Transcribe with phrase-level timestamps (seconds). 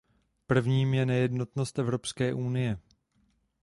[0.47, 2.77] Prvním je nejednotnost Evropské unie.